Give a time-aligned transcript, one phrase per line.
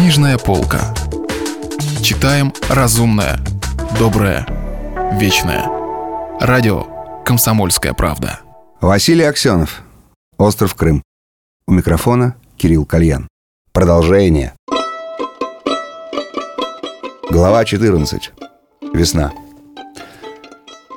[0.00, 0.94] Книжная полка.
[2.02, 3.38] Читаем разумное,
[3.98, 4.46] доброе,
[5.20, 5.66] вечное.
[6.40, 8.40] Радио «Комсомольская правда».
[8.80, 9.82] Василий Аксенов.
[10.38, 11.02] Остров Крым.
[11.66, 13.28] У микрофона Кирилл Кальян.
[13.72, 14.54] Продолжение.
[17.30, 18.32] Глава 14.
[18.94, 19.32] Весна.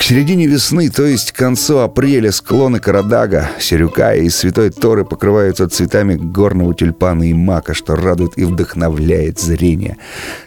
[0.00, 5.68] К середине весны, то есть к концу апреля, склоны Карадага, Серюка и Святой Торы покрываются
[5.68, 9.98] цветами горного тюльпана и мака, что радует и вдохновляет зрение.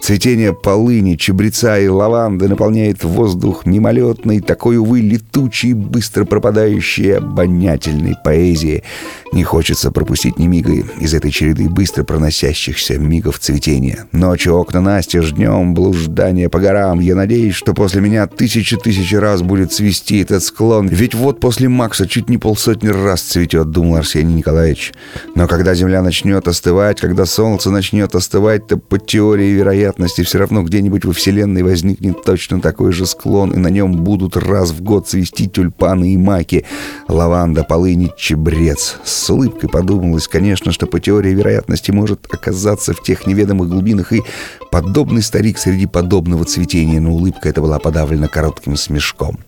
[0.00, 8.84] Цветение полыни, чабреца и лаванды наполняет воздух мимолетной, такой, увы, летучей, быстро пропадающей, обонятельной поэзии.
[9.32, 14.06] Не хочется пропустить ни мига из этой череды быстро проносящихся мигов цветения.
[14.12, 17.00] Ночью окна настежь, днем блуждание по горам.
[17.00, 20.88] Я надеюсь, что после меня тысячи-тысячи раз раз будет цвести этот склон.
[20.88, 24.92] Ведь вот после Макса чуть не полсотни раз цветет, думал Арсений Николаевич.
[25.34, 30.62] Но когда земля начнет остывать, когда солнце начнет остывать, то по теории вероятности все равно
[30.62, 35.08] где-нибудь во Вселенной возникнет точно такой же склон, и на нем будут раз в год
[35.08, 36.64] цвести тюльпаны и маки,
[37.08, 38.96] лаванда, полынь, чебрец.
[39.04, 44.22] С улыбкой подумалось, конечно, что по теории вероятности может оказаться в тех неведомых глубинах и
[44.70, 49.44] подобный старик среди подобного цветения, но улыбка эта была подавлена коротким смешком лицом.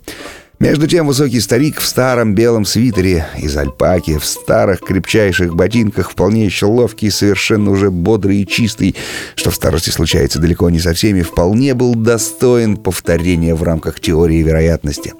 [0.58, 6.44] Между тем высокий старик в старом белом свитере из альпаки, в старых крепчайших ботинках, вполне
[6.44, 8.94] еще ловкий, совершенно уже бодрый и чистый,
[9.34, 14.40] что в старости случается далеко не со всеми, вполне был достоин повторения в рамках теории
[14.40, 15.14] вероятности.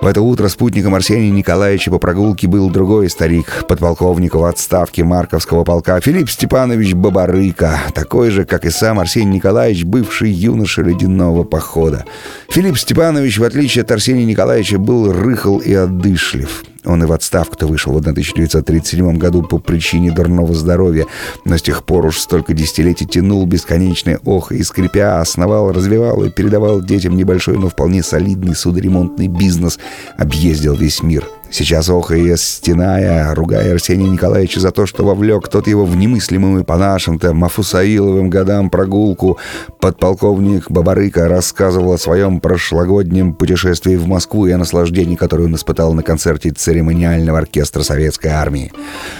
[0.00, 5.62] В это утро спутником Арсения Николаевича по прогулке был другой старик, подполковник в отставке Марковского
[5.62, 12.06] полка Филипп Степанович Бабарыка, такой же, как и сам Арсений Николаевич, бывший юноша ледяного похода.
[12.48, 16.64] Филипп Степанович, в отличие от Арсения Николаевича, был рыхл и отдышлив.
[16.84, 21.06] Он и в отставку-то вышел в 1937 году по причине дурного здоровья,
[21.44, 26.30] но с тех пор уж столько десятилетий тянул бесконечное ох и скрипя, основал, развивал и
[26.30, 29.78] передавал детям небольшой, но вполне солидный судоремонтный бизнес,
[30.16, 35.84] объездил весь мир— Сейчас охая, стеная, ругая Арсения Николаевича за то, что вовлек тот его
[35.84, 39.38] в немыслимую по нашим-то Мафусаиловым годам прогулку,
[39.80, 45.92] подполковник Бабарыка рассказывал о своем прошлогоднем путешествии в Москву и о наслаждении, которое он испытал
[45.92, 48.72] на концерте церемониального оркестра Советской Армии.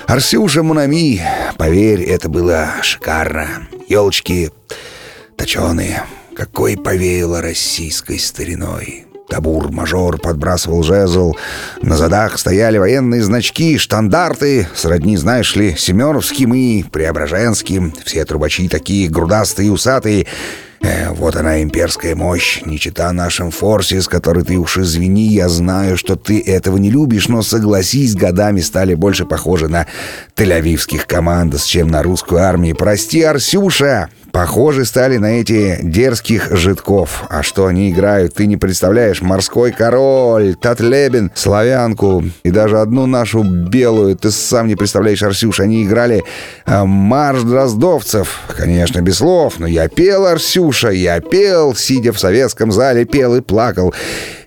[0.06, 1.20] «Арсюша Мунами,
[1.58, 3.48] поверь, это было шикарно.
[3.88, 4.52] Елочки
[5.36, 6.04] точеные,
[6.36, 9.09] какой повеяло российской стариной».
[9.30, 11.34] Табур-мажор подбрасывал жезл.
[11.80, 17.94] На задах стояли военные значки, штандарты, сродни, знаешь ли, Семеновским и Преображенским.
[18.04, 20.26] Все трубачи такие грудастые и усатые.
[20.82, 25.48] Э, вот она, имперская мощь, не чита нашим форсе, с которой ты уж извини, я
[25.48, 29.86] знаю, что ты этого не любишь, но согласись, годами стали больше похожи на
[30.36, 32.76] тель-авивских командос, чем на русскую армию.
[32.76, 37.24] Прости, Арсюша, Похожи стали на эти дерзких житков.
[37.28, 39.22] А что они играют, ты не представляешь.
[39.22, 44.16] Морской король, Татлебин, Славянку и даже одну нашу белую.
[44.16, 46.22] Ты сам не представляешь, Арсюш, они играли
[46.66, 48.40] э, марш дроздовцев.
[48.56, 53.40] Конечно, без слов, но я пел, Арсюша, я пел, сидя в советском зале, пел и
[53.40, 53.94] плакал.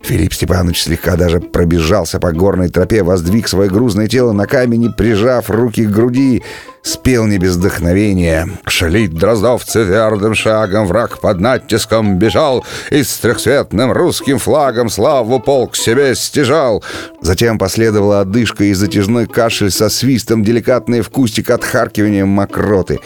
[0.03, 4.89] Филипп Степанович слегка даже пробежался по горной тропе, воздвиг свое грузное тело на камень и,
[4.89, 6.43] прижав руки к груди,
[6.81, 8.49] спел не без вдохновения.
[8.67, 15.77] Шалить дроздовцы твердым шагом, враг под натиском бежал, и с трехцветным русским флагом славу полк
[15.77, 16.83] себе стяжал.
[17.21, 22.99] Затем последовала одышка и затяжной кашель со свистом, деликатный вкусик отхаркиванием мокроты.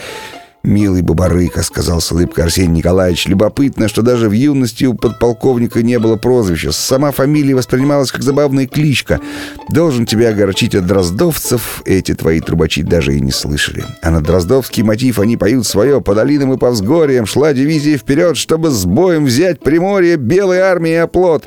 [0.67, 3.25] «Милый Бабарыка»,— сказал с улыбкой Арсений Николаевич.
[3.25, 6.73] «Любопытно, что даже в юности у подполковника не было прозвища.
[6.73, 9.21] Сама фамилия воспринималась как забавная кличка.
[9.69, 11.81] Должен тебя огорчить от дроздовцев.
[11.85, 13.85] Эти твои трубачи даже и не слышали.
[14.01, 16.01] А на дроздовский мотив они поют свое.
[16.01, 20.91] По долинам и по взгорьям шла дивизия вперед, чтобы с боем взять Приморье, Белой армии
[20.91, 21.45] и оплот.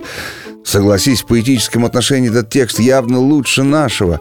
[0.65, 4.19] Согласись, в поэтическом отношении этот текст явно лучше нашего».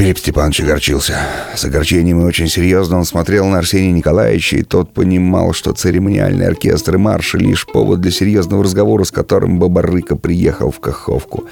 [0.00, 1.18] Филипп Степанович огорчился.
[1.54, 6.48] С огорчением и очень серьезно он смотрел на Арсения Николаевича, и тот понимал, что церемониальный
[6.48, 11.44] оркестр и марши— лишь повод для серьезного разговора, с которым Бабарыка приехал в Каховку.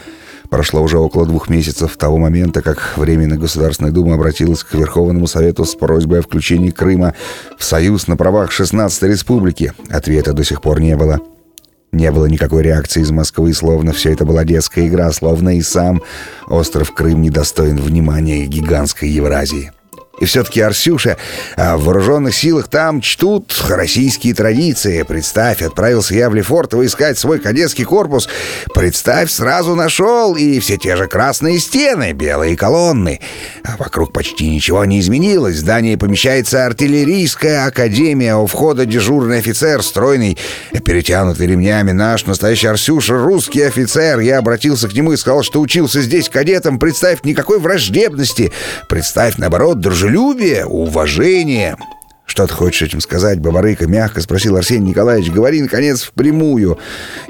[0.48, 5.66] Прошло уже около двух месяцев того момента, как Временная Государственная Дума обратилась к Верховному Совету
[5.66, 7.12] с просьбой о включении Крыма
[7.58, 9.74] в Союз на правах 16-й республики.
[9.90, 11.20] Ответа до сих пор не было.
[11.92, 16.02] Не было никакой реакции из Москвы, словно все это была детская игра, словно и сам
[16.46, 19.72] остров Крым недостоин внимания гигантской Евразии.
[20.20, 21.16] И все-таки, Арсюша,
[21.56, 25.02] а в вооруженных силах там чтут российские традиции.
[25.02, 28.28] Представь, отправился я в Лефортово искать свой кадетский корпус.
[28.74, 33.20] Представь, сразу нашел, и все те же красные стены, белые колонны.
[33.64, 35.56] А вокруг почти ничего не изменилось.
[35.56, 38.36] В здании помещается артиллерийская академия.
[38.36, 40.36] У входа дежурный офицер, стройный,
[40.84, 41.92] перетянутый ремнями.
[41.92, 44.18] Наш настоящий Арсюша, русский офицер.
[44.20, 46.78] Я обратился к нему и сказал, что учился здесь кадетом.
[46.78, 48.52] Представь, никакой враждебности.
[48.88, 51.76] Представь, наоборот, дружелюбие дружелюбие, уважение.
[52.24, 55.30] «Что ты хочешь этим сказать, Бабарыка?»— мягко спросил Арсений Николаевич.
[55.30, 56.78] «Говори, наконец, впрямую.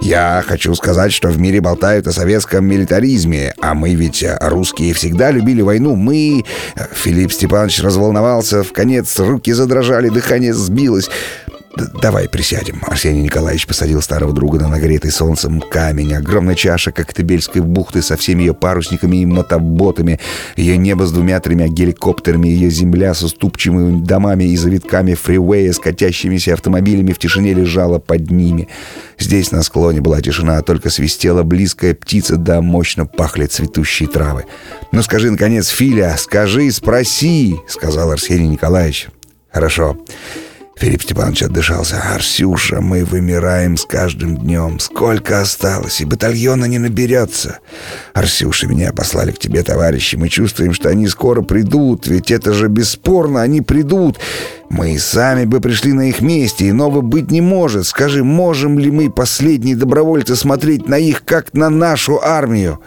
[0.01, 5.31] Я хочу сказать, что в мире болтают о советском милитаризме, а мы ведь, русские, всегда
[5.31, 5.97] любили войну.
[5.97, 6.45] Мы...»
[6.93, 11.11] Филипп Степанович разволновался, в конец руки задрожали, дыхание сбилось.
[12.01, 12.83] «Давай присядем».
[12.87, 16.15] Арсений Николаевич посадил старого друга на нагретый солнцем камень.
[16.15, 20.19] Огромная чаша Коктебельской бухты со всеми ее парусниками и мотоботами,
[20.57, 26.55] ее небо с двумя-тремя геликоптерами, ее земля с уступчивыми домами и завитками фривея с катящимися
[26.55, 28.69] автомобилями в тишине лежала под ними.
[29.19, 34.45] Здесь на склоне была тишина, а только свистела близкая птица, да мощно пахли цветущие травы.
[34.93, 39.09] «Ну скажи, наконец, Филя, скажи, спроси»,— сказал Арсений Николаевич.
[39.51, 39.97] «Хорошо».
[40.79, 42.01] Филипп Степанович отдышался.
[42.15, 44.79] «Арсюша, мы вымираем с каждым днем.
[44.79, 46.01] Сколько осталось?
[46.01, 47.59] И батальона не наберется.
[48.15, 50.15] Арсюша, меня послали к тебе, товарищи.
[50.15, 52.07] Мы чувствуем, что они скоро придут.
[52.07, 54.21] Ведь это же бесспорно, они придут.
[54.71, 56.71] Мы и сами бы пришли на их месте.
[56.71, 57.85] Иного быть не может.
[57.85, 62.79] Скажи, можем ли мы, последние добровольцы, смотреть на их, как на нашу армию?»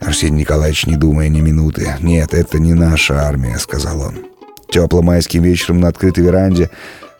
[0.00, 1.94] Арсений Николаевич, не думая ни минуты.
[2.00, 4.26] «Нет, это не наша армия»,— сказал он.
[4.72, 6.70] Теплым майским вечером на открытой веранде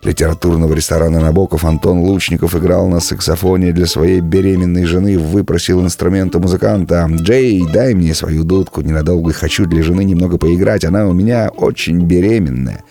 [0.02, 7.08] литературного ресторана Набоков Антон Лучников играл на саксофоне для своей беременной жены, выпросил инструменты музыканта.
[7.10, 12.00] «Джей, дай мне свою дудку, ненадолго хочу для жены немного поиграть, она у меня очень
[12.00, 12.84] беременная».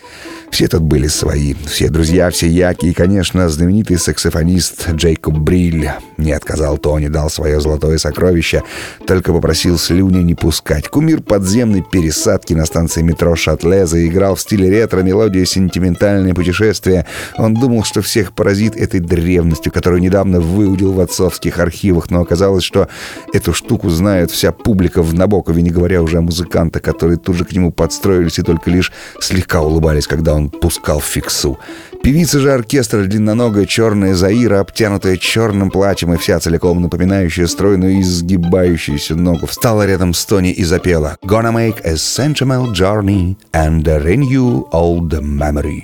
[0.52, 5.90] Все тут были свои, все друзья, все яки и, конечно, знаменитый саксофонист Джейкоб Бриль.
[6.18, 8.62] Не отказал Тони, дал свое золотое сокровище,
[9.08, 10.90] только попросил слюни не пускать.
[10.90, 17.08] Кумир подземной пересадки на станции метро Шатле заиграл в стиле ретро мелодию «Сентиментальное путешествие».
[17.38, 22.66] Он думал, что всех поразит этой древностью, которую недавно выудил в отцовских архивах, но оказалось,
[22.66, 22.90] что
[23.34, 27.46] эту штуку знает вся публика в Набокове, не говоря уже о музыкантах, которые тут же
[27.46, 31.60] к нему подстроились и только лишь слегка улыбались, когда он он пускал фиксу.
[32.04, 39.16] Певица же оркестра, длинноногая черная Заира, обтянутая черным платьем и вся целиком напоминающая стройную изгибающуюся
[39.16, 45.12] ногу, встала рядом с Тони и запела «Gonna make a sentimental journey and renew old
[45.22, 45.84] memory».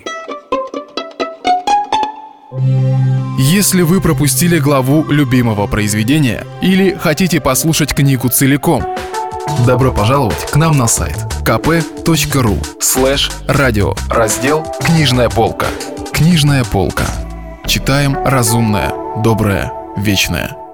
[3.38, 8.84] Если вы пропустили главу любимого произведения или хотите послушать книгу целиком,
[9.68, 15.68] добро пожаловать к нам на сайт kp.ru слэш радио раздел «Книжная полка».
[16.12, 17.06] Книжная полка.
[17.66, 18.92] Читаем разумное,
[19.24, 20.67] доброе, вечное.